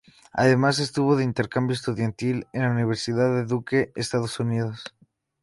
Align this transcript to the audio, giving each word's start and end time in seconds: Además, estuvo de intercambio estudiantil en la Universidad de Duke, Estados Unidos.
Además, 0.33 0.79
estuvo 0.79 1.15
de 1.15 1.23
intercambio 1.23 1.75
estudiantil 1.75 2.47
en 2.53 2.63
la 2.63 2.71
Universidad 2.71 3.35
de 3.35 3.45
Duke, 3.45 3.91
Estados 3.95 4.39
Unidos. 4.39 4.83